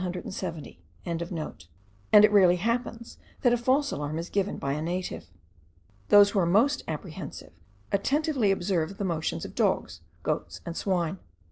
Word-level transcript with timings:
and 0.03 0.15
it 1.05 2.31
rarely 2.31 2.55
happens 2.55 3.19
that 3.41 3.53
a 3.53 3.57
false 3.57 3.91
alarm 3.91 4.17
is 4.17 4.31
given 4.31 4.57
by 4.57 4.73
a 4.73 4.81
native. 4.81 5.27
Those 6.09 6.31
who 6.31 6.39
are 6.39 6.45
most 6.47 6.83
apprehensive 6.87 7.51
attentively 7.91 8.49
observe 8.49 8.97
the 8.97 9.05
motions 9.05 9.45
of 9.45 9.53
dogs, 9.53 10.01
goats, 10.23 10.59
and 10.65 10.75
swine. 10.75 11.19